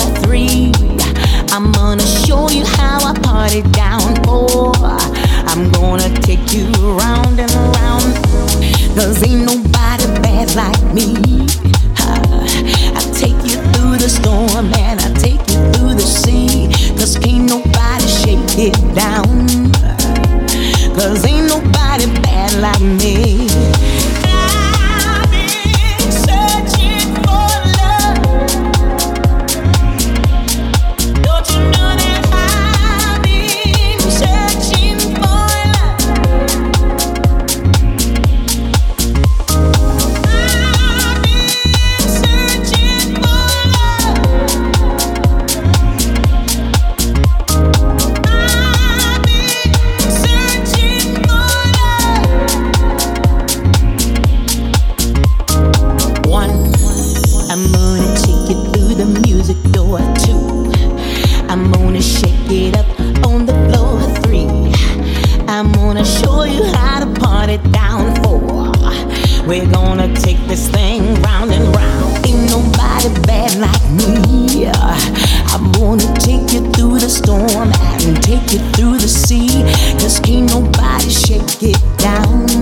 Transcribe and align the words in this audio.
at 0.00 0.24
three. 0.24 0.72
I'm 1.52 1.72
gonna 1.72 2.06
show 2.06 2.48
you 2.50 2.64
how 2.64 2.98
I 3.02 3.14
party 3.20 3.62
down 3.72 4.00
four. 4.24 4.72
I'm 5.50 5.70
gonna 5.72 6.08
take 6.20 6.52
you 6.52 6.66
round 6.96 7.38
and 7.40 7.52
around. 7.52 8.14
Cause 8.96 9.22
ain't 9.22 9.44
nobody 9.46 10.06
bad 10.22 10.54
like 10.54 10.82
me. 10.94 11.14
I'll 12.96 13.14
take 13.14 13.40
you 13.48 13.56
through 13.72 13.96
the 13.98 14.08
storm 14.08 14.72
and 14.74 15.00
I'll 15.00 15.14
take 15.14 15.40
you 15.50 15.60
through 15.72 15.94
the 15.94 16.08
sea. 16.22 16.68
Cause 16.98 17.16
can't 17.18 17.48
nobody 17.48 18.06
shake 18.06 18.58
it 18.68 18.76
down. 18.94 19.72
Cause 20.96 21.24
ain't 21.24 21.48
nobody 21.48 22.06
bad 22.22 22.52
like 22.60 22.80
me. 22.80 22.99
take 70.16 70.38
this 70.46 70.68
thing 70.68 71.14
round 71.22 71.52
and 71.52 71.74
round. 71.74 72.26
Ain't 72.26 72.50
nobody 72.50 73.08
bad 73.26 73.56
like 73.58 73.86
me. 73.90 74.66
I'm 75.52 75.72
gonna 75.72 76.12
take 76.14 76.52
you 76.52 76.70
through 76.72 76.98
the 76.98 77.08
storm 77.08 77.72
and 78.06 78.22
take 78.22 78.52
you 78.52 78.60
through 78.72 78.98
the 78.98 79.08
sea. 79.08 79.48
Cause 80.00 80.20
ain't 80.28 80.50
nobody 80.50 81.08
shake 81.10 81.62
it 81.62 81.98
down. 81.98 82.59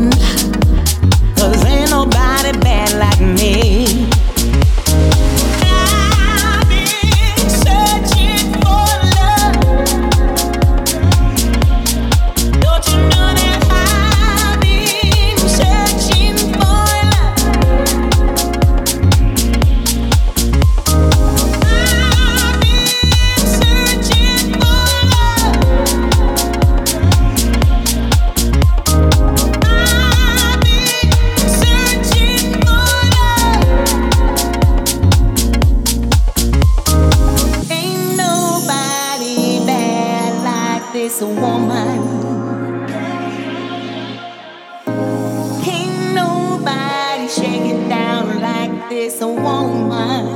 a 41.22 41.26
woman. 41.26 41.98
Ain't 45.66 46.14
nobody 46.14 47.28
shaking 47.28 47.88
down 47.88 48.40
like 48.40 48.88
this, 48.88 49.20
a 49.20 49.26
woman. 49.26 50.26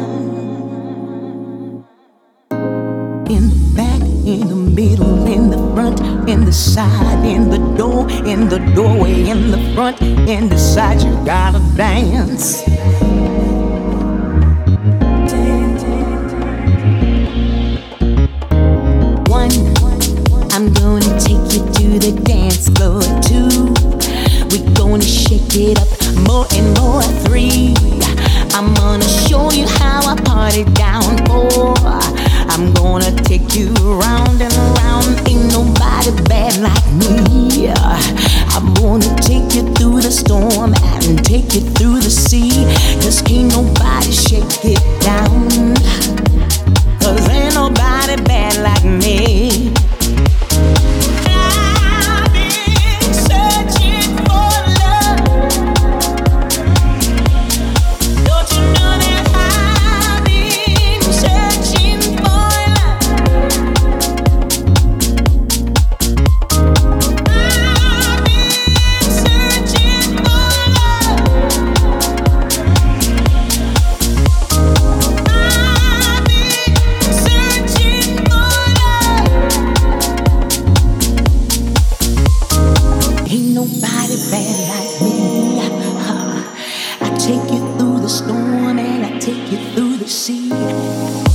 In 3.31 3.51
the 3.51 3.73
back, 3.77 4.03
in 4.27 4.49
the 4.49 4.57
middle, 4.57 5.27
in 5.27 5.51
the 5.51 5.59
front, 5.75 6.01
in 6.29 6.45
the 6.45 6.53
side, 6.53 7.25
in 7.25 7.49
the 7.49 7.59
door, 7.77 8.11
in 8.27 8.49
the 8.49 8.59
doorway, 8.75 9.29
in 9.29 9.51
the 9.53 9.75
front, 9.75 10.01
in 10.03 10.49
the 10.49 10.59
side, 10.59 11.01
you 11.03 11.15
gotta 11.25 11.61
dance. 11.77 12.63
yeah. 37.63 37.99
I'm 38.55 38.75
gonna 38.75 39.15
take 39.17 39.55
you 39.55 39.63
through 39.75 40.01
the 40.03 40.11
storm 40.11 40.75
and 41.07 41.25
take 41.25 41.55
you 41.55 41.61
through 41.61 42.01
the 42.01 42.11
sea. 42.11 42.51
Cause 43.01 43.23
ain't 43.31 43.53
no 43.55 43.63
take 87.43 87.55
you 87.55 87.77
through 87.77 88.01
the 88.01 88.09
storm 88.09 88.79
and 88.79 89.05
I 89.05 89.19
take 89.19 89.51
you 89.51 89.59
through 89.75 89.97
the 89.97 90.09
sea. 90.09 91.32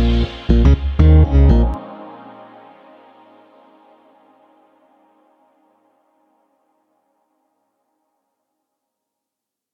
you 0.00 0.39